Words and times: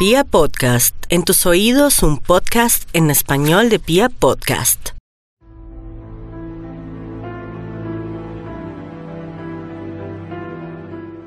Pia 0.00 0.24
Podcast, 0.24 0.96
en 1.10 1.24
tus 1.24 1.44
oídos 1.44 2.02
un 2.02 2.16
podcast 2.16 2.88
en 2.94 3.10
español 3.10 3.68
de 3.68 3.78
Pia 3.78 4.08
Podcast. 4.08 4.92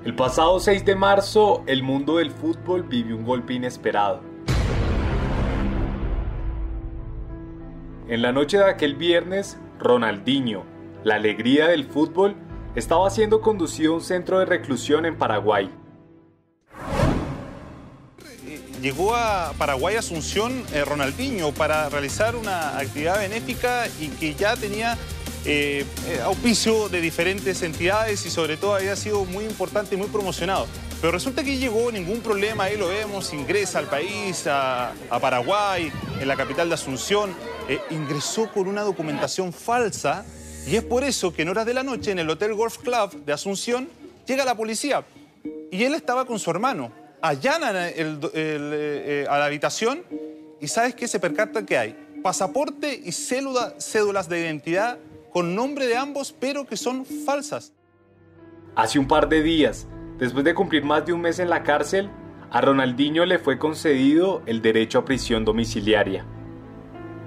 El 0.04 0.16
pasado 0.16 0.60
6 0.60 0.86
de 0.86 0.96
marzo, 0.96 1.62
el 1.68 1.84
mundo 1.84 2.18
del 2.18 2.32
fútbol 2.32 2.82
vivió 2.82 3.16
un 3.16 3.26
golpe 3.26 3.54
inesperado. 3.54 4.22
En 8.08 8.24
la 8.24 8.32
noche 8.32 8.58
de 8.58 8.66
aquel 8.66 8.96
viernes, 8.96 9.60
Ronaldinho, 9.78 10.64
la 11.04 11.14
alegría 11.14 11.68
del 11.68 11.86
fútbol, 11.86 12.36
estaba 12.74 13.08
siendo 13.12 13.40
conducido 13.40 13.94
a 13.94 13.96
un 13.98 14.02
centro 14.02 14.40
de 14.40 14.46
reclusión 14.46 15.06
en 15.06 15.16
Paraguay. 15.16 15.70
Llegó 18.84 19.16
a 19.16 19.54
Paraguay 19.58 19.96
Asunción 19.96 20.62
eh, 20.74 20.84
Ronaldinho 20.84 21.54
para 21.54 21.88
realizar 21.88 22.36
una 22.36 22.78
actividad 22.78 23.18
benéfica 23.18 23.88
y 23.98 24.10
que 24.10 24.36
ya 24.36 24.58
tenía 24.58 24.98
eh, 25.46 25.86
eh, 26.10 26.20
auspicio 26.22 26.90
de 26.90 27.00
diferentes 27.00 27.62
entidades 27.62 28.26
y 28.26 28.30
sobre 28.30 28.58
todo 28.58 28.76
había 28.76 28.98
sido 28.98 29.24
muy 29.24 29.46
importante 29.46 29.96
y 29.96 29.98
muy 29.98 30.08
promocionado. 30.08 30.68
Pero 31.00 31.14
resulta 31.14 31.46
que 31.46 31.56
llegó 31.56 31.94
ningún 31.94 32.20
problema, 32.20 32.66
ahí 32.66 32.76
lo 32.76 32.90
vemos, 32.90 33.32
ingresa 33.32 33.80
al 33.80 33.88
país, 33.88 34.48
a, 34.48 34.92
Paraguay, 35.10 35.90
en 36.20 36.28
la 36.28 36.36
capital 36.36 36.68
de 36.68 36.76
Asunción, 36.76 37.34
ingresó 37.90 38.52
con 38.52 38.68
una 38.68 38.82
documentación 38.82 39.54
falsa 39.54 40.26
y 40.68 40.76
es 40.76 40.84
por 40.84 41.06
eso 41.06 41.34
que 41.34 41.44
en 41.44 41.48
horas 41.48 41.66
de 41.66 41.74
la 41.74 41.84
noche 41.84 42.12
en 42.12 42.20
el 42.20 42.30
Hotel 42.30 42.54
Golf 42.54 42.80
Club 42.80 43.24
de 43.24 43.32
Asunción 43.32 43.88
llega 44.28 44.44
la 44.44 44.56
policía 44.56 45.06
y 45.72 45.86
él 45.86 45.94
estaba 45.94 46.26
con 46.26 46.38
su 46.38 46.52
hermano. 46.52 47.03
Allanan 47.24 47.74
eh, 47.78 49.26
a 49.30 49.38
la 49.40 49.46
habitación 49.46 50.04
y 50.60 50.68
¿sabes 50.68 50.94
qué? 50.94 51.08
Se 51.08 51.22
percatan 51.22 51.66
que 51.66 51.78
hay 51.78 51.96
pasaporte 52.22 53.00
y 53.02 53.14
cédulas 53.14 54.28
de 54.28 54.42
identidad 54.42 55.00
con 55.32 55.56
nombre 55.56 55.88
de 55.88 55.96
ambos, 55.96 56.36
pero 56.38 56.66
que 56.66 56.76
son 56.76 57.06
falsas. 57.06 57.72
Hace 58.76 59.00
un 59.00 59.08
par 59.08 59.30
de 59.30 59.42
días, 59.42 59.88
después 60.18 60.44
de 60.44 60.54
cumplir 60.54 60.84
más 60.84 61.06
de 61.06 61.14
un 61.14 61.22
mes 61.22 61.40
en 61.40 61.50
la 61.50 61.64
cárcel, 61.64 62.10
a 62.52 62.60
Ronaldinho 62.60 63.26
le 63.26 63.40
fue 63.40 63.58
concedido 63.58 64.42
el 64.46 64.62
derecho 64.62 65.00
a 65.00 65.06
prisión 65.06 65.46
domiciliaria. 65.46 66.26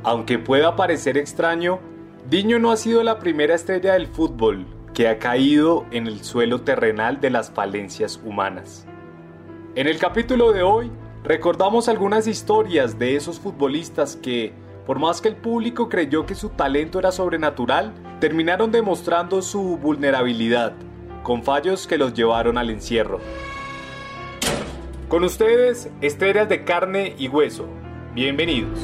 Aunque 0.02 0.39
pueda 0.39 0.77
parecer 0.77 1.17
extraño, 1.17 1.80
Diño 2.28 2.58
no 2.58 2.70
ha 2.70 2.77
sido 2.77 3.02
la 3.02 3.19
primera 3.19 3.55
estrella 3.55 3.94
del 3.94 4.08
fútbol 4.08 4.67
que 4.92 5.08
ha 5.08 5.19
caído 5.19 5.86
en 5.91 6.06
el 6.06 6.22
suelo 6.22 6.61
terrenal 6.61 7.19
de 7.19 7.30
las 7.30 7.50
falencias 7.50 8.20
humanas. 8.22 8.86
En 9.77 9.86
el 9.86 9.98
capítulo 9.98 10.52
de 10.52 10.62
hoy 10.62 10.91
recordamos 11.22 11.91
algunas 11.91 12.27
historias 12.27 12.98
de 12.98 13.14
esos 13.14 13.38
futbolistas 13.38 14.16
que, 14.16 14.55
por 14.86 14.98
más 14.98 15.20
que 15.20 15.28
el 15.28 15.36
público 15.36 15.91
creyó 15.91 16.24
que 16.24 16.34
su 16.34 16.48
talento 16.48 16.98
era 16.98 17.12
sobrenatural, 17.12 17.92
terminaron 18.18 18.72
demostrando 18.72 19.42
su 19.42 19.77
vulnerabilidad, 19.77 20.72
con 21.22 21.42
fallos 21.42 21.86
que 21.86 21.98
los 21.98 22.14
llevaron 22.14 22.56
al 22.56 22.70
encierro. 22.70 23.20
Con 25.08 25.24
ustedes, 25.24 25.90
estrellas 26.00 26.48
de 26.48 26.64
carne 26.64 27.14
y 27.18 27.28
hueso. 27.28 27.66
Bienvenidos. 28.14 28.80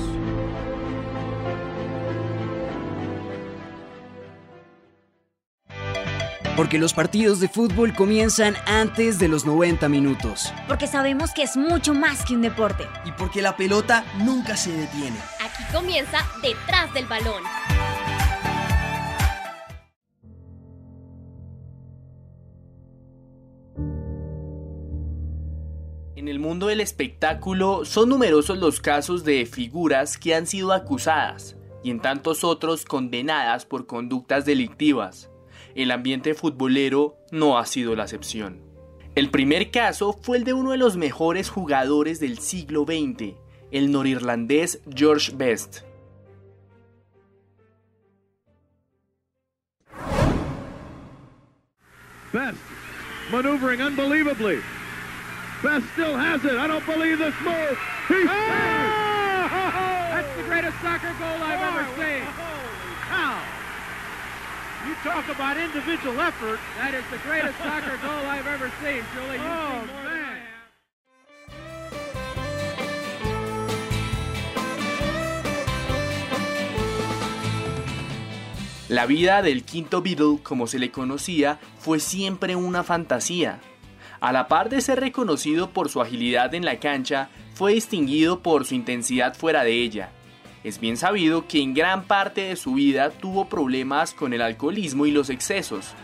Porque 6.57 6.79
los 6.79 6.93
partidos 6.93 7.41
de 7.41 7.49
fútbol 7.49 7.95
comienzan 7.95 8.57
antes 8.67 9.19
de 9.19 9.27
los 9.27 9.47
90 9.47 9.89
minutos. 9.89 10.53
Porque 10.69 10.87
sabemos 10.87 11.31
que 11.33 11.45
es 11.45 11.57
mucho 11.57 11.95
más 11.95 12.27
que 12.27 12.35
un 12.35 12.43
deporte. 12.43 12.85
Y 13.07 13.13
porque 13.13 13.41
la 13.41 13.57
pelota 13.57 14.05
nunca 14.19 14.55
se 14.59 14.71
detiene. 14.71 15.17
Aquí 15.41 15.63
comienza 15.73 16.19
Detrás 16.43 16.93
del 16.93 17.07
Balón. 17.07 17.43
En 26.17 26.29
el 26.29 26.39
mundo 26.39 26.67
del 26.67 26.83
espectáculo 26.83 27.87
son 27.87 28.11
numerosos 28.11 28.59
los 28.59 28.79
casos 28.79 29.25
de 29.25 29.47
figuras 29.47 30.19
que 30.19 30.35
han 30.35 30.47
sido 30.47 30.75
acusadas 30.75 31.57
y 31.83 31.91
en 31.91 32.01
tantos 32.01 32.45
otros 32.45 32.85
condenadas 32.85 33.65
por 33.65 33.87
conductas 33.87 34.45
delictivas 34.45 35.32
el 35.75 35.91
ambiente 35.91 36.35
futbolero 36.35 37.17
no 37.31 37.59
ha 37.59 37.67
sido 37.67 37.95
la 37.97 38.05
excepción. 38.05 38.61
El 39.15 39.31
primer 39.31 39.71
caso 39.71 40.19
fue 40.23 40.39
el 40.39 40.45
de 40.45 40.55
uno 40.55 40.71
de 40.71 40.79
los 40.79 40.97
mejores 40.97 41.51
jugadores 41.51 42.19
del 42.19 42.39
siglo 42.39 42.85
XX, 42.85 43.35
el 43.71 43.91
norirlandés 43.93 44.81
George 44.95 45.33
Best. 45.35 45.81
Best 52.33 52.57
maneuvering 53.31 53.83
unbelievably. 53.83 54.61
Best 55.63 55.85
still 55.93 56.17
has 56.17 56.45
it. 56.45 56.57
I 56.57 56.67
don't 56.67 56.85
believe 56.87 57.19
this 57.19 57.35
move. 57.45 57.79
He's 58.09 58.27
ah! 58.29 60.09
That's 60.11 60.37
the 60.37 60.43
greatest 60.45 60.81
soccer 60.81 61.13
goal 61.19 61.43
I've 61.43 61.61
ever 61.61 61.85
seen. 61.97 62.23
How? 63.09 63.52
You 64.87 64.95
talk 65.05 65.29
about 65.29 65.57
individual 65.57 66.21
effort. 66.21 66.59
That 66.79 66.93
is 66.93 67.05
the 67.11 67.19
greatest 67.19 67.57
soccer 67.63 67.97
goal 68.03 68.27
I've 68.27 68.49
ever 68.49 68.69
seen, 68.83 69.05
Julie. 69.15 69.39
oh, 69.39 69.87
man. 70.03 70.23
La 78.89 79.07
vida 79.07 79.41
del 79.41 79.63
quinto 79.63 80.03
Beatle, 80.03 80.41
como 80.43 80.67
se 80.67 80.79
le 80.79 80.91
conocía, 80.91 81.61
fue 81.79 82.01
siempre 82.01 82.57
una 82.57 82.83
fantasía. 82.83 83.61
A 84.21 84.33
la 84.33 84.49
par 84.49 84.69
de 84.69 84.81
ser 84.81 85.01
reconocido 85.01 85.71
por 85.71 85.89
su 85.89 86.01
agilidad 86.03 86.55
en 86.55 86.65
la 86.65 86.79
cancha, 86.79 87.31
fue 87.55 87.75
distinguido 87.75 88.41
por 88.41 88.67
su 88.67 88.75
intensidad 88.75 89.35
fuera 89.35 89.65
de 89.65 89.73
ella, 89.83 90.11
es 90.65 90.79
bien 90.81 90.97
sabido 90.97 91.47
que 91.49 91.61
en 91.61 91.75
gran 91.75 92.05
parte 92.05 92.43
de 92.43 92.57
su 92.57 92.75
vida 92.75 93.11
tuvo 93.11 93.49
problemas 93.49 94.13
con 94.13 94.33
el 94.33 94.43
alcoholismo 94.43 95.07
y 95.07 95.11
los 95.11 95.31
excesos. 95.31 95.95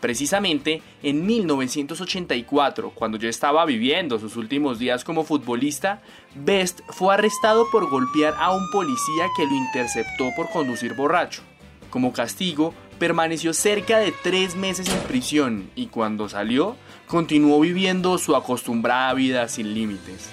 Precisamente 0.00 0.80
en 1.02 1.26
1984, 1.26 2.90
cuando 2.94 3.18
ya 3.18 3.28
estaba 3.28 3.64
viviendo 3.64 4.18
sus 4.20 4.36
últimos 4.36 4.78
días 4.78 5.02
como 5.02 5.24
futbolista, 5.24 6.00
Best 6.36 6.80
fue 6.90 7.14
arrestado 7.14 7.66
por 7.72 7.90
golpear 7.90 8.34
a 8.38 8.54
un 8.54 8.70
policía 8.70 9.26
que 9.36 9.44
lo 9.44 9.56
interceptó 9.56 10.28
por 10.36 10.50
conducir 10.50 10.94
borracho. 10.94 11.42
Como 11.90 12.12
castigo, 12.12 12.74
permaneció 12.98 13.54
cerca 13.54 13.98
de 13.98 14.12
tres 14.12 14.56
meses 14.56 14.88
en 14.88 15.00
prisión 15.00 15.70
y 15.74 15.86
cuando 15.86 16.28
salió, 16.28 16.76
continuó 17.06 17.60
viviendo 17.60 18.18
su 18.18 18.36
acostumbrada 18.36 19.14
vida 19.14 19.48
sin 19.48 19.72
límites. 19.74 20.30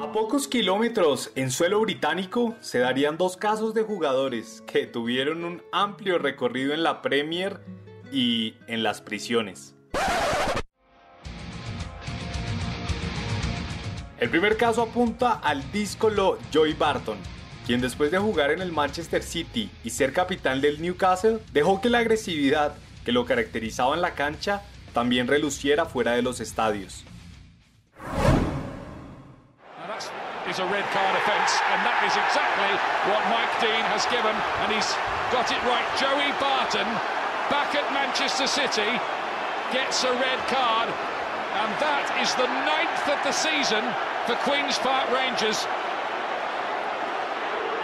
A 0.00 0.12
pocos 0.12 0.48
kilómetros 0.48 1.30
en 1.34 1.50
suelo 1.50 1.80
británico 1.80 2.54
se 2.60 2.78
darían 2.78 3.18
dos 3.18 3.36
casos 3.36 3.74
de 3.74 3.82
jugadores 3.82 4.62
que 4.66 4.86
tuvieron 4.86 5.44
un 5.44 5.62
amplio 5.72 6.18
recorrido 6.18 6.72
en 6.72 6.82
la 6.82 7.02
Premier 7.02 7.60
y 8.12 8.54
en 8.66 8.82
las 8.82 9.00
prisiones. 9.00 9.74
El 14.18 14.30
primer 14.30 14.56
caso 14.56 14.82
apunta 14.82 15.32
al 15.32 15.70
díscolo 15.72 16.38
Joy 16.50 16.72
Barton, 16.72 17.18
quien 17.66 17.80
después 17.80 18.10
de 18.10 18.18
jugar 18.18 18.50
en 18.50 18.62
el 18.62 18.72
Manchester 18.72 19.22
City 19.22 19.70
y 19.84 19.90
ser 19.90 20.12
capitán 20.12 20.60
del 20.60 20.80
Newcastle, 20.80 21.38
dejó 21.52 21.80
que 21.80 21.90
la 21.90 21.98
agresividad 21.98 22.74
que 23.04 23.12
lo 23.12 23.26
caracterizaba 23.26 23.94
en 23.94 24.00
la 24.00 24.14
cancha 24.14 24.62
también 24.94 25.28
reluciera 25.28 25.84
fuera 25.84 26.12
de 26.12 26.22
los 26.22 26.40
estadios. 26.40 27.04
Barton 37.50 37.85
Manchester 38.18 38.46
City, 38.46 38.90
gets 39.76 40.02
a 40.04 40.10
red 40.10 40.40
card, 40.48 40.88
and 40.88 41.70
that 41.84 42.08
is 42.24 42.32
the 42.40 42.48
ninth 42.64 43.04
of 43.12 43.20
the 43.28 43.30
season 43.30 43.84
for 44.24 44.32
Queen's 44.40 44.78
Park 44.78 45.12
Rangers. 45.12 45.68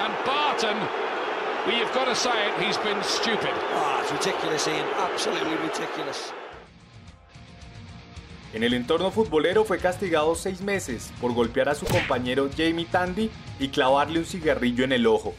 And 0.00 0.12
Barton 0.24 0.78
Well, 1.66 1.76
you've 1.76 1.92
got 1.92 2.06
to 2.06 2.14
say 2.16 2.32
it, 2.48 2.64
he's 2.64 2.78
been 2.78 2.96
stupid. 3.04 3.52
Oh, 3.76 4.00
it's 4.00 4.10
ridiculous, 4.10 4.66
Ian. 4.66 4.86
Absolutely 4.96 5.54
ridiculous. 5.68 6.32
En 8.54 8.62
el 8.62 8.72
entorno 8.72 9.10
futbolero 9.10 9.66
fue 9.66 9.78
castigado 9.78 10.34
seis 10.34 10.62
meses 10.62 11.12
por 11.20 11.34
golpear 11.34 11.68
a 11.68 11.74
su 11.74 11.84
compañero 11.84 12.48
Jamie 12.56 12.86
Tandy 12.86 13.30
y 13.60 13.68
clavarle 13.68 14.18
un 14.20 14.24
cigarrillo 14.24 14.84
en 14.84 14.92
el 14.92 15.06
ojo. 15.06 15.34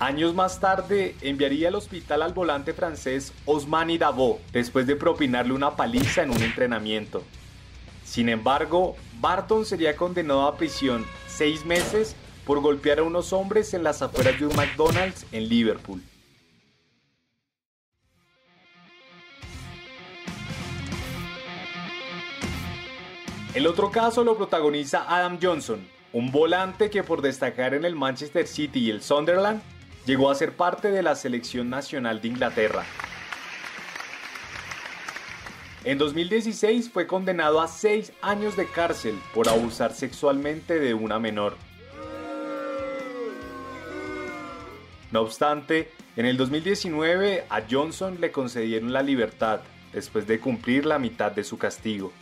Años 0.00 0.32
más 0.32 0.60
tarde 0.60 1.16
enviaría 1.22 1.68
al 1.68 1.74
hospital 1.74 2.22
al 2.22 2.32
volante 2.32 2.72
francés 2.72 3.32
Osmani 3.46 3.98
Davo 3.98 4.38
después 4.52 4.86
de 4.86 4.94
propinarle 4.94 5.52
una 5.54 5.74
paliza 5.74 6.22
en 6.22 6.30
un 6.30 6.40
entrenamiento. 6.40 7.24
Sin 8.04 8.28
embargo, 8.28 8.96
Barton 9.20 9.66
sería 9.66 9.96
condenado 9.96 10.46
a 10.46 10.56
prisión 10.56 11.04
seis 11.26 11.64
meses 11.64 12.14
por 12.46 12.60
golpear 12.60 13.00
a 13.00 13.02
unos 13.02 13.32
hombres 13.32 13.74
en 13.74 13.82
las 13.82 14.00
afueras 14.00 14.38
de 14.38 14.46
un 14.46 14.54
McDonald's 14.54 15.26
en 15.32 15.48
Liverpool. 15.48 16.00
El 23.52 23.66
otro 23.66 23.90
caso 23.90 24.22
lo 24.22 24.36
protagoniza 24.36 25.04
Adam 25.08 25.40
Johnson, 25.42 25.84
un 26.12 26.30
volante 26.30 26.88
que 26.88 27.02
por 27.02 27.20
destacar 27.20 27.74
en 27.74 27.84
el 27.84 27.96
Manchester 27.96 28.46
City 28.46 28.78
y 28.78 28.90
el 28.90 29.02
Sunderland 29.02 29.60
llegó 30.08 30.30
a 30.30 30.34
ser 30.34 30.56
parte 30.56 30.90
de 30.90 31.02
la 31.02 31.14
selección 31.14 31.68
nacional 31.68 32.22
de 32.22 32.28
Inglaterra. 32.28 32.82
En 35.84 35.98
2016 35.98 36.88
fue 36.88 37.06
condenado 37.06 37.60
a 37.60 37.68
seis 37.68 38.14
años 38.22 38.56
de 38.56 38.64
cárcel 38.64 39.20
por 39.34 39.50
abusar 39.50 39.92
sexualmente 39.92 40.80
de 40.80 40.94
una 40.94 41.18
menor. 41.18 41.58
No 45.12 45.20
obstante, 45.20 45.90
en 46.16 46.24
el 46.24 46.38
2019 46.38 47.44
a 47.50 47.62
Johnson 47.70 48.16
le 48.18 48.32
concedieron 48.32 48.94
la 48.94 49.02
libertad 49.02 49.60
después 49.92 50.26
de 50.26 50.40
cumplir 50.40 50.86
la 50.86 50.98
mitad 50.98 51.32
de 51.32 51.44
su 51.44 51.58
castigo. 51.58 52.14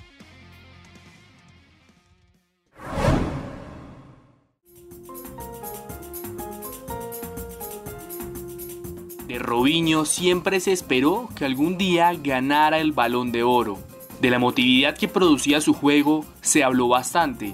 Robinho 9.67 10.05
siempre 10.05 10.61
se 10.61 10.71
esperó 10.71 11.29
que 11.35 11.45
algún 11.45 11.77
día 11.77 12.13
ganara 12.15 12.79
el 12.79 12.93
balón 12.93 13.33
de 13.33 13.43
oro. 13.43 13.81
De 14.21 14.31
la 14.31 14.37
emotividad 14.37 14.97
que 14.97 15.09
producía 15.09 15.61
su 15.61 15.75
juego 15.75 16.25
se 16.41 16.63
habló 16.63 16.87
bastante. 16.87 17.53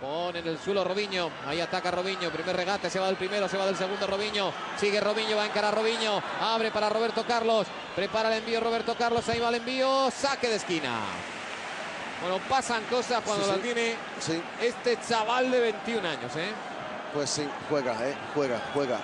Pone 0.00 0.38
en 0.38 0.46
el 0.46 0.58
suelo 0.58 0.84
Robinho, 0.84 1.28
ahí 1.46 1.60
ataca 1.60 1.90
Robinho, 1.90 2.30
primer 2.30 2.56
regate, 2.56 2.88
se 2.88 2.98
va 2.98 3.08
del 3.08 3.16
primero, 3.16 3.46
se 3.46 3.58
va 3.58 3.66
del 3.66 3.76
segundo 3.76 4.06
Robinho, 4.06 4.52
sigue 4.78 5.02
Robinho, 5.02 5.36
va 5.36 5.42
a 5.42 5.46
encarar 5.46 5.74
Robinho, 5.74 6.22
abre 6.40 6.70
para 6.70 6.88
Roberto 6.88 7.26
Carlos, 7.28 7.66
prepara 7.94 8.32
el 8.34 8.38
envío 8.38 8.58
Roberto 8.60 8.94
Carlos, 8.96 9.28
ahí 9.28 9.38
va 9.38 9.50
el 9.50 9.56
envío, 9.56 10.10
saque 10.10 10.48
de 10.48 10.56
esquina. 10.56 11.00
Bueno, 12.22 12.38
pasan 12.48 12.84
cosas 12.84 13.20
cuando 13.22 13.44
Sí, 13.44 13.50
la 13.50 13.56
sí. 13.56 13.62
tiene 13.62 13.94
Sí. 14.18 14.40
este 14.62 14.98
chaval 15.06 15.50
de 15.50 15.60
21 15.60 16.08
años, 16.08 16.34
¿eh? 16.36 16.77
Pues 17.14 17.30
sí, 17.30 17.48
juega, 17.68 18.08
eh, 18.08 18.14
juega, 18.34 18.60
juega. 18.74 19.00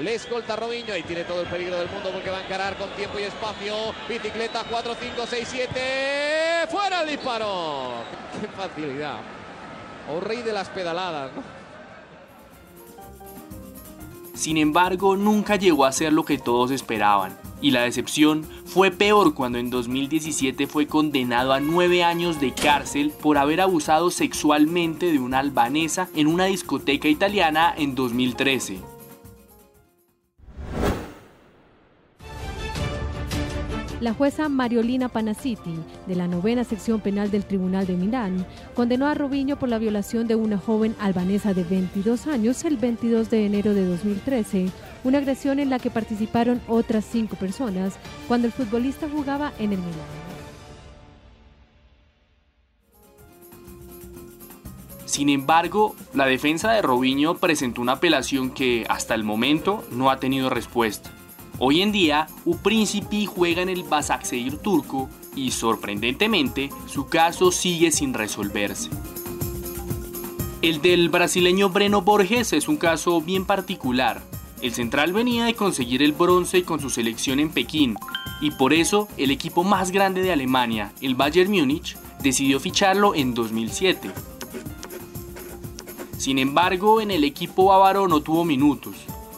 Le 0.00 0.14
escolta 0.14 0.56
Robinho 0.56 0.94
y 0.96 1.02
tiene 1.02 1.24
todo 1.24 1.40
el 1.40 1.46
peligro 1.46 1.78
del 1.78 1.88
mundo 1.88 2.10
porque 2.12 2.30
va 2.30 2.38
a 2.38 2.44
encarar 2.44 2.76
con 2.76 2.90
tiempo 2.90 3.18
y 3.18 3.22
espacio. 3.22 3.74
Bicicleta 4.08 4.64
4, 4.68 4.96
5, 5.00 5.22
6, 5.26 5.48
7. 5.50 5.80
¡Fuera 6.70 7.02
el 7.02 7.08
disparo! 7.08 7.92
¡Qué 8.40 8.46
facilidad! 8.48 9.16
O 10.14 10.20
rey 10.20 10.42
de 10.42 10.52
las 10.52 10.68
pedaladas, 10.68 11.32
¿no? 11.34 11.42
Sin 14.34 14.58
embargo, 14.58 15.16
nunca 15.16 15.56
llegó 15.56 15.86
a 15.86 15.92
ser 15.92 16.12
lo 16.12 16.24
que 16.24 16.36
todos 16.36 16.70
esperaban. 16.70 17.45
Y 17.60 17.70
la 17.70 17.82
decepción 17.82 18.44
fue 18.64 18.90
peor 18.90 19.34
cuando 19.34 19.58
en 19.58 19.70
2017 19.70 20.66
fue 20.66 20.86
condenado 20.86 21.52
a 21.52 21.60
nueve 21.60 22.04
años 22.04 22.40
de 22.40 22.52
cárcel 22.52 23.12
por 23.22 23.38
haber 23.38 23.60
abusado 23.60 24.10
sexualmente 24.10 25.10
de 25.10 25.18
una 25.18 25.38
albanesa 25.38 26.08
en 26.14 26.26
una 26.26 26.44
discoteca 26.44 27.08
italiana 27.08 27.74
en 27.76 27.94
2013. 27.94 28.95
La 34.06 34.14
jueza 34.14 34.48
Mariolina 34.48 35.08
Panaciti, 35.08 35.74
de 36.06 36.14
la 36.14 36.28
novena 36.28 36.62
sección 36.62 37.00
penal 37.00 37.32
del 37.32 37.44
Tribunal 37.44 37.88
de 37.88 37.94
Milán, 37.94 38.46
condenó 38.76 39.08
a 39.08 39.14
Robinho 39.14 39.58
por 39.58 39.68
la 39.68 39.78
violación 39.78 40.28
de 40.28 40.36
una 40.36 40.58
joven 40.58 40.94
albanesa 41.00 41.54
de 41.54 41.64
22 41.64 42.28
años 42.28 42.64
el 42.64 42.76
22 42.76 43.30
de 43.30 43.46
enero 43.46 43.74
de 43.74 43.84
2013, 43.84 44.70
una 45.02 45.18
agresión 45.18 45.58
en 45.58 45.70
la 45.70 45.80
que 45.80 45.90
participaron 45.90 46.60
otras 46.68 47.04
cinco 47.04 47.34
personas 47.34 47.98
cuando 48.28 48.46
el 48.46 48.52
futbolista 48.52 49.08
jugaba 49.08 49.52
en 49.58 49.72
el 49.72 49.80
Milán. 49.80 50.06
Sin 55.04 55.30
embargo, 55.30 55.96
la 56.14 56.26
defensa 56.26 56.70
de 56.70 56.82
Robinho 56.82 57.38
presentó 57.38 57.82
una 57.82 57.94
apelación 57.94 58.50
que 58.50 58.86
hasta 58.88 59.16
el 59.16 59.24
momento 59.24 59.82
no 59.90 60.12
ha 60.12 60.20
tenido 60.20 60.48
respuesta. 60.48 61.10
Hoy 61.58 61.80
en 61.80 61.90
día, 61.90 62.26
U 62.44 62.58
Príncipe 62.58 63.24
juega 63.24 63.62
en 63.62 63.70
el 63.70 63.82
Başakşehir 63.82 64.58
turco 64.58 65.08
y 65.34 65.52
sorprendentemente 65.52 66.68
su 66.86 67.08
caso 67.08 67.50
sigue 67.50 67.90
sin 67.92 68.12
resolverse. 68.12 68.90
El 70.60 70.82
del 70.82 71.08
brasileño 71.08 71.70
Breno 71.70 72.02
Borges 72.02 72.52
es 72.52 72.68
un 72.68 72.76
caso 72.76 73.22
bien 73.22 73.46
particular. 73.46 74.22
El 74.60 74.74
central 74.74 75.14
venía 75.14 75.46
de 75.46 75.54
conseguir 75.54 76.02
el 76.02 76.12
bronce 76.12 76.62
con 76.62 76.78
su 76.78 76.90
selección 76.90 77.40
en 77.40 77.48
Pekín 77.48 77.96
y 78.42 78.50
por 78.50 78.74
eso 78.74 79.08
el 79.16 79.30
equipo 79.30 79.64
más 79.64 79.92
grande 79.92 80.22
de 80.22 80.32
Alemania, 80.32 80.92
el 81.00 81.14
Bayern 81.14 81.50
Múnich, 81.50 81.96
decidió 82.22 82.60
ficharlo 82.60 83.14
en 83.14 83.32
2007. 83.32 84.10
Sin 86.18 86.38
embargo, 86.38 87.00
en 87.00 87.10
el 87.10 87.24
equipo 87.24 87.66
bávaro 87.66 88.08
no 88.08 88.20
tuvo 88.20 88.44
minutos. 88.44 88.96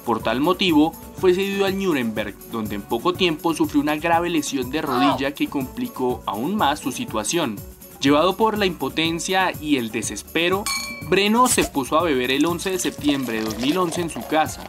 Por 0.09 0.23
tal 0.23 0.41
motivo, 0.41 0.95
fue 1.19 1.35
cedido 1.35 1.67
al 1.67 1.79
Nuremberg, 1.79 2.35
donde 2.51 2.77
en 2.77 2.81
poco 2.81 3.13
tiempo 3.13 3.53
sufrió 3.53 3.83
una 3.83 3.97
grave 3.97 4.31
lesión 4.31 4.71
de 4.71 4.81
rodilla 4.81 5.35
que 5.35 5.49
complicó 5.49 6.23
aún 6.25 6.57
más 6.57 6.81
su 6.81 6.93
situación. 6.93 7.57
Llevado 8.01 8.35
por 8.35 8.57
la 8.57 8.65
impotencia 8.65 9.53
y 9.61 9.77
el 9.77 9.91
desespero, 9.91 10.65
Breno 11.11 11.47
se 11.47 11.63
puso 11.65 11.99
a 11.99 12.05
beber 12.05 12.31
el 12.31 12.47
11 12.47 12.71
de 12.71 12.79
septiembre 12.79 13.37
de 13.37 13.45
2011 13.45 14.01
en 14.01 14.09
su 14.09 14.27
casa. 14.27 14.65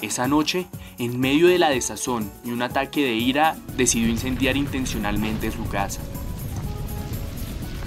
Esa 0.00 0.26
noche, 0.26 0.66
en 0.98 1.20
medio 1.20 1.48
de 1.48 1.58
la 1.58 1.68
desazón 1.68 2.32
y 2.42 2.52
un 2.52 2.62
ataque 2.62 3.04
de 3.04 3.12
ira, 3.12 3.58
decidió 3.76 4.08
incendiar 4.08 4.56
intencionalmente 4.56 5.52
su 5.52 5.68
casa. 5.68 6.00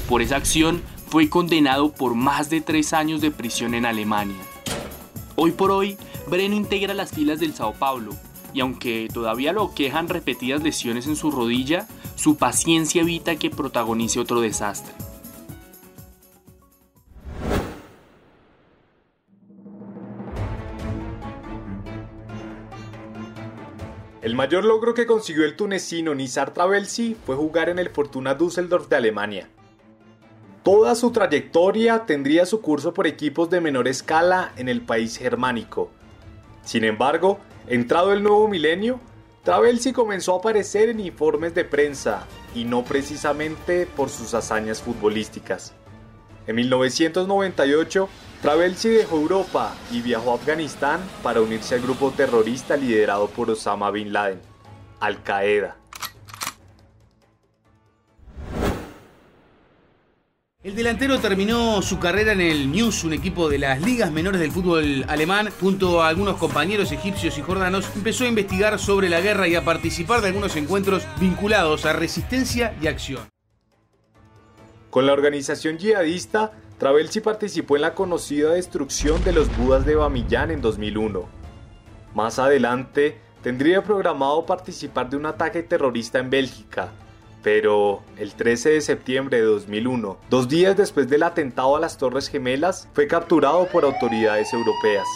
Por 0.08 0.22
esa 0.22 0.36
acción, 0.36 0.84
fue 1.08 1.30
condenado 1.30 1.92
por 1.94 2.14
más 2.14 2.52
de 2.52 2.62
tres 2.62 2.94
años 2.94 3.22
de 3.22 3.32
prisión 3.32 3.74
en 3.74 3.88
Alemania. 3.88 4.51
Hoy 5.36 5.52
por 5.52 5.72
hoy, 5.72 5.98
Breno 6.28 6.56
integra 6.56 6.94
las 6.94 7.12
filas 7.12 7.40
del 7.40 7.54
Sao 7.54 7.74
Paulo, 7.74 8.12
y 8.54 8.60
aunque 8.60 9.08
todavía 9.14 9.54
lo 9.54 9.74
quejan 9.74 10.10
repetidas 10.10 10.62
lesiones 10.62 11.08
en 11.08 11.16
su 11.16 11.32
rodilla, 11.32 11.88
su 12.16 12.38
paciencia 12.38 13.02
evita 13.02 13.38
que 13.38 13.50
protagonice 13.50 14.20
otro 14.20 14.42
desastre. 14.42 14.94
El 24.22 24.36
mayor 24.36 24.66
logro 24.66 24.94
que 24.94 25.08
consiguió 25.08 25.46
el 25.46 25.56
tunecino 25.56 26.14
Nizar 26.14 26.54
Travelsi 26.54 27.18
fue 27.26 27.36
jugar 27.36 27.70
en 27.70 27.80
el 27.80 27.90
Fortuna 27.90 28.36
Düsseldorf 28.36 28.88
de 28.88 28.96
Alemania. 28.98 29.50
Toda 30.64 30.94
su 30.94 31.10
trayectoria 31.12 32.06
tendría 32.06 32.46
su 32.46 32.62
curso 32.62 32.94
por 32.94 33.08
equipos 33.08 33.50
de 33.50 33.62
menor 33.62 33.88
escala 33.88 34.52
en 34.58 34.70
el 34.70 34.82
país 34.82 35.18
germánico. 35.18 35.90
Sin 36.64 36.84
embargo, 36.84 37.40
entrado 37.66 38.14
el 38.14 38.22
nuevo 38.22 38.48
milenio, 38.48 39.00
Travelsi 39.44 39.92
comenzó 39.92 40.36
a 40.36 40.38
aparecer 40.38 40.90
en 40.90 41.00
informes 41.00 41.56
de 41.56 41.66
prensa 41.66 42.28
y 42.54 42.66
no 42.66 42.84
precisamente 42.84 43.88
por 43.88 44.10
sus 44.10 44.36
hazañas 44.36 44.84
futbolísticas. 44.84 45.74
En 46.46 46.58
1998, 46.58 48.08
Travelsi 48.44 48.90
dejó 48.90 49.16
Europa 49.16 49.74
y 49.92 50.02
viajó 50.02 50.32
a 50.32 50.36
Afganistán 50.36 51.02
para 51.24 51.42
unirse 51.42 51.74
al 51.74 51.82
grupo 51.82 52.12
terrorista 52.12 52.78
liderado 52.78 53.30
por 53.30 53.50
Osama 53.50 53.90
Bin 53.90 54.14
Laden, 54.14 54.42
Al 55.00 55.24
Qaeda. 55.24 55.81
El 60.72 60.78
delantero 60.78 61.20
terminó 61.20 61.82
su 61.82 62.00
carrera 62.00 62.32
en 62.32 62.40
el 62.40 62.72
News, 62.72 63.04
un 63.04 63.12
equipo 63.12 63.50
de 63.50 63.60
las 63.60 63.82
ligas 63.82 64.10
menores 64.10 64.40
del 64.40 64.54
fútbol 64.54 65.04
alemán. 65.10 65.50
Junto 65.60 66.02
a 66.02 66.08
algunos 66.08 66.38
compañeros 66.38 66.94
egipcios 66.94 67.38
y 67.38 67.42
jordanos, 67.42 67.92
empezó 67.94 68.24
a 68.24 68.30
investigar 68.30 68.80
sobre 68.80 69.10
la 69.10 69.20
guerra 69.20 69.50
y 69.50 69.56
a 69.56 69.66
participar 69.66 70.22
de 70.22 70.28
algunos 70.28 70.56
encuentros 70.56 71.04
vinculados 71.20 71.86
a 71.86 71.92
resistencia 71.92 72.74
y 72.82 72.88
acción. 72.88 73.28
Con 74.90 75.06
la 75.06 75.12
organización 75.12 75.78
yihadista, 75.78 76.54
Travelsi 76.78 77.20
participó 77.20 77.76
en 77.76 77.82
la 77.82 77.94
conocida 77.94 78.52
destrucción 78.52 79.22
de 79.26 79.34
los 79.34 79.54
Budas 79.58 79.86
de 79.86 79.96
Bamillán 79.96 80.52
en 80.52 80.62
2001. 80.62 81.28
Más 82.16 82.40
adelante, 82.40 83.20
tendría 83.44 83.84
programado 83.84 84.46
participar 84.46 85.10
de 85.10 85.18
un 85.18 85.26
ataque 85.26 85.64
terrorista 85.64 86.20
en 86.20 86.30
Bélgica, 86.30 86.94
pero 87.44 88.02
el 88.18 88.34
13 88.34 88.70
de 88.72 88.82
septiembre 88.82 89.38
de 89.38 89.44
2001, 89.44 90.18
dos 90.30 90.48
días 90.48 90.78
después 90.78 91.10
del 91.10 91.24
atentado 91.24 91.76
a 91.76 91.80
las 91.80 91.98
Torres 91.98 92.28
Gemelas, 92.28 92.88
fue 92.94 93.08
capturado 93.08 93.68
por 93.68 93.86
autoridades 93.86 94.54
europeas. 94.54 95.08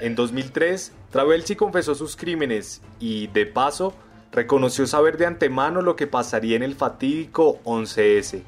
En 0.00 0.14
2003, 0.14 0.92
Travelsi 1.10 1.56
confesó 1.56 1.94
sus 1.94 2.16
crímenes 2.16 2.82
y, 3.00 3.28
de 3.28 3.46
paso, 3.46 3.94
reconoció 4.32 4.86
saber 4.86 5.16
de 5.16 5.26
antemano 5.26 5.80
lo 5.80 5.96
que 5.96 6.06
pasaría 6.06 6.56
en 6.56 6.62
el 6.62 6.74
fatídico 6.74 7.58
11S. 7.64 8.42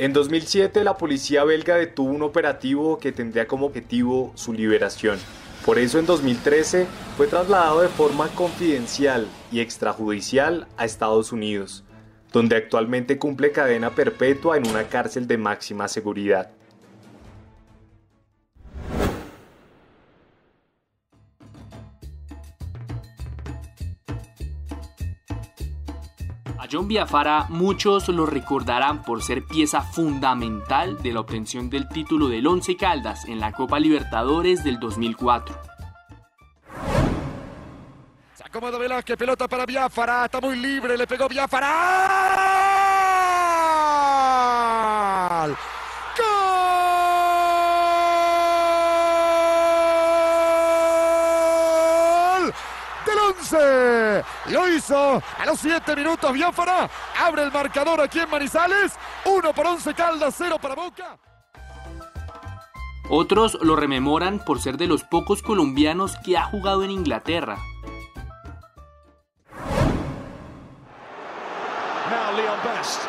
En 0.00 0.14
2007 0.14 0.82
la 0.82 0.96
policía 0.96 1.44
belga 1.44 1.76
detuvo 1.76 2.10
un 2.10 2.22
operativo 2.22 2.98
que 2.98 3.12
tendría 3.12 3.46
como 3.46 3.66
objetivo 3.66 4.32
su 4.34 4.54
liberación. 4.54 5.18
Por 5.66 5.78
eso 5.78 5.98
en 5.98 6.06
2013 6.06 6.86
fue 7.18 7.26
trasladado 7.26 7.82
de 7.82 7.88
forma 7.88 8.28
confidencial 8.28 9.26
y 9.52 9.60
extrajudicial 9.60 10.68
a 10.78 10.86
Estados 10.86 11.32
Unidos, 11.32 11.84
donde 12.32 12.56
actualmente 12.56 13.18
cumple 13.18 13.52
cadena 13.52 13.90
perpetua 13.90 14.56
en 14.56 14.66
una 14.66 14.84
cárcel 14.84 15.26
de 15.26 15.36
máxima 15.36 15.86
seguridad. 15.86 16.50
John 26.70 26.86
Biafara 26.86 27.46
muchos 27.48 28.08
lo 28.08 28.26
recordarán 28.26 29.02
por 29.02 29.22
ser 29.22 29.44
pieza 29.44 29.80
fundamental 29.80 31.02
de 31.02 31.12
la 31.12 31.20
obtención 31.20 31.68
del 31.68 31.88
título 31.88 32.28
del 32.28 32.46
Once 32.46 32.76
Caldas 32.76 33.24
en 33.24 33.40
la 33.40 33.50
Copa 33.50 33.80
Libertadores 33.80 34.62
del 34.62 34.78
2004. 34.78 35.58
Se 38.34 38.44
acomoda 38.44 38.78
Velázquez, 38.78 39.16
pelota 39.16 39.48
para 39.48 39.66
Biafara, 39.66 40.26
está 40.26 40.40
muy 40.40 40.56
libre, 40.56 40.96
le 40.96 41.06
pegó 41.08 41.28
Biafara. 41.28 42.39
11. 54.20 54.52
Lo 54.52 54.68
hizo 54.68 55.22
a 55.38 55.46
los 55.46 55.60
7 55.60 55.96
minutos 55.96 56.32
Biafara. 56.32 56.88
Abre 57.18 57.42
el 57.42 57.52
marcador 57.52 58.00
aquí 58.00 58.20
en 58.20 58.30
Manizales. 58.30 58.92
1 59.24 59.52
por 59.52 59.66
11 59.66 59.94
Caldas, 59.94 60.34
0 60.36 60.58
para 60.60 60.74
Boca. 60.74 61.18
Otros 63.08 63.58
lo 63.60 63.74
rememoran 63.74 64.38
por 64.44 64.60
ser 64.60 64.76
de 64.76 64.86
los 64.86 65.02
pocos 65.02 65.42
colombianos 65.42 66.16
que 66.24 66.38
ha 66.38 66.44
jugado 66.44 66.84
en 66.84 66.92
Inglaterra. 66.92 67.58
Now 72.08 72.36
Leon 72.36 72.58
Best. 72.62 73.00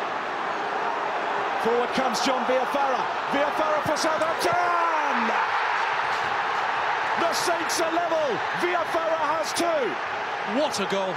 Forward 1.62 1.94
comes 1.94 2.20
John 2.26 2.44
Biafara. 2.48 3.06
Biafara 3.32 3.82
for 3.84 3.96
Southampton. 3.96 4.52
The 7.20 7.32
Saints 7.34 7.80
are 7.80 7.92
level. 7.92 8.38
Biafara 8.60 9.18
has 9.38 9.52
two. 9.52 10.21
What 10.50 10.80
a 10.80 10.88
goal. 10.90 11.14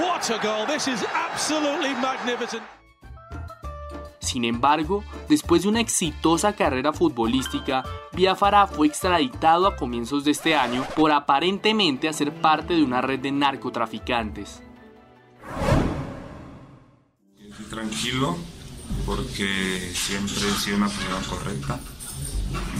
What 0.00 0.30
a 0.30 0.38
goal. 0.38 0.66
This 0.66 0.86
is 0.86 1.04
absolutely 1.12 1.94
magnificent. 2.00 2.62
Sin 4.20 4.44
embargo, 4.44 5.02
después 5.28 5.62
de 5.62 5.68
una 5.68 5.80
exitosa 5.80 6.54
carrera 6.54 6.92
futbolística, 6.92 7.82
Biafara 8.12 8.68
fue 8.68 8.86
extraditado 8.86 9.66
a 9.66 9.76
comienzos 9.76 10.24
de 10.24 10.30
este 10.30 10.54
año 10.54 10.86
por 10.96 11.10
aparentemente 11.10 12.08
hacer 12.08 12.32
parte 12.32 12.74
de 12.74 12.84
una 12.84 13.00
red 13.00 13.18
de 13.18 13.32
narcotraficantes. 13.32 14.62
Estoy 17.36 17.66
tranquilo 17.66 18.38
porque 19.04 19.90
siempre 19.92 20.36
he 20.36 20.52
sido 20.52 20.76
una 20.76 20.88
persona 20.88 21.20
correcta. 21.28 21.80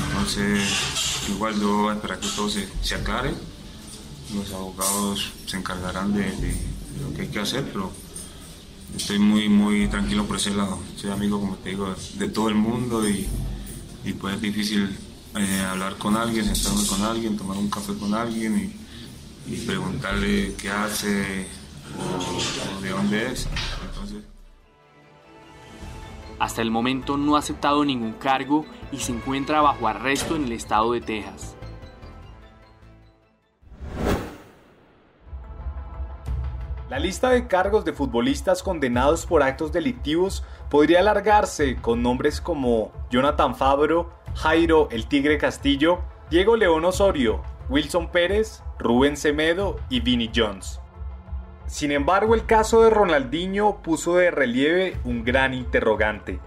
Entonces, 0.07 1.29
igual 1.29 1.61
yo 1.61 1.77
voy 1.79 1.91
a 1.91 1.95
esperar 1.95 2.21
que 2.21 2.29
todo 2.29 2.49
se, 2.49 2.69
se 2.83 2.95
aclare. 2.95 3.35
Los 4.35 4.53
abogados 4.53 5.33
se 5.47 5.59
encargarán 5.59 6.15
de, 6.15 6.33
lo 7.01 7.15
que 7.15 7.23
hay 7.23 7.29
que 7.29 7.41
hacer, 7.41 7.65
pero 7.73 7.93
estoy 8.97 9.19
muy, 9.19 9.49
muy 9.49 9.89
tranquilo 9.89 10.25
por 10.27 10.37
ese 10.37 10.55
lado. 10.55 10.79
Soy 10.97 11.11
amigo, 11.11 11.41
como 11.41 11.57
te 11.57 11.71
digo, 11.71 11.95
de 12.15 12.29
todo 12.29 12.49
el 12.49 12.55
mundo 12.55 13.09
y, 13.09 13.27
y 14.05 14.13
pues 14.15 14.37
es 14.37 14.41
difícil 14.41 14.97
eh, 15.35 15.67
hablar 15.71 15.97
con 15.97 16.17
alguien, 16.17 16.45
sentarme 16.45 16.87
con 16.87 17.03
alguien, 17.03 17.37
tomar 17.37 17.57
un 17.57 17.71
café 17.71 17.95
con 17.95 18.15
alguien 18.15 18.73
y, 19.47 19.57
preguntarle 19.67 20.55
qué 20.55 20.71
hace 20.71 21.47
o, 21.99 22.79
o 22.79 22.81
de 22.81 22.91
dónde 22.91 23.33
es. 23.33 23.49
Hasta 26.39 26.63
el 26.63 26.71
momento 26.71 27.17
no 27.17 27.37
ha 27.37 27.39
aceptado 27.39 27.85
ningún 27.85 28.13
cargo 28.15 28.67
y 28.91 28.99
se 28.99 29.13
encuentra 29.13 29.61
bajo 29.61 29.89
arresto 29.89 30.37
en 30.37 30.45
el 30.45 30.53
estado 30.53 30.93
de 30.93 31.01
Texas. 31.01 31.57
La 36.93 36.99
lista 36.99 37.31
de 37.31 37.47
cargos 37.47 37.87
de 37.87 37.95
futbolistas 37.95 38.63
condenados 38.63 39.25
por 39.25 39.43
actos 39.43 39.73
delictivos 39.73 40.45
podría 40.69 41.01
alargarse 41.01 41.77
con 41.77 42.03
nombres 42.03 42.39
como 42.39 42.93
Jonathan 43.11 43.57
Fabro, 43.57 44.13
Jairo 44.35 44.89
el 44.91 45.07
Tigre 45.07 45.39
Castillo, 45.39 46.01
Diego 46.29 46.55
León 46.55 46.85
Osorio, 46.85 47.41
Wilson 47.71 48.11
Pérez, 48.11 48.63
Rubén 48.79 49.17
Semedo 49.17 49.81
y 49.89 50.01
Vinnie 50.01 50.31
Jones. 50.37 50.81
Sin 51.67 51.93
embargo, 51.93 52.35
el 52.35 52.45
caso 52.45 52.83
de 52.83 52.91
Ronaldinho 52.91 53.81
puso 53.81 54.17
de 54.17 54.31
relieve 54.31 54.99
un 55.05 55.25
gran 55.25 55.55
interrogante. 55.55 56.41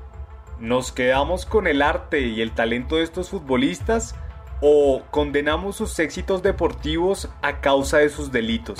¿Nos 0.59 0.91
quedamos 0.91 1.47
con 1.47 1.65
el 1.65 1.81
arte 1.81 2.21
y 2.21 2.41
el 2.41 2.51
talento 2.51 2.97
de 2.97 3.03
estos 3.03 3.31
futbolistas 3.31 4.13
o 4.61 5.01
condenamos 5.09 5.77
sus 5.77 5.97
éxitos 5.97 6.43
deportivos 6.43 7.29
a 7.41 7.61
causa 7.61 7.97
de 7.97 8.09
sus 8.09 8.31
delitos? 8.31 8.77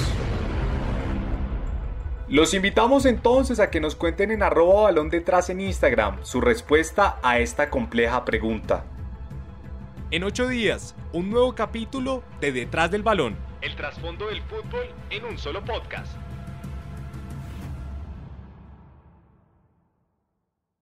Los 2.28 2.56
invitamos 2.56 3.06
entonces 3.06 3.60
a 3.60 3.70
que 3.70 3.80
nos 3.80 3.96
cuenten 3.96 4.32
en 4.32 4.42
arroba 4.42 4.84
balón 4.84 5.12
detrás 5.12 5.52
en 5.52 5.62
Instagram 5.62 6.26
su 6.26 6.42
respuesta 6.42 7.20
a 7.22 7.38
esta 7.38 7.70
compleja 7.70 8.26
pregunta. 8.26 8.84
En 10.10 10.24
ocho 10.24 10.48
días, 10.48 10.96
un 11.14 11.30
nuevo 11.30 11.54
capítulo 11.54 12.24
de 12.42 12.52
Detrás 12.52 12.90
del 12.90 13.04
Balón. 13.04 13.38
El 13.62 13.76
trasfondo 13.76 14.26
del 14.26 14.42
fútbol 14.42 14.88
en 15.12 15.24
un 15.24 15.38
solo 15.38 15.64
podcast. 15.64 16.18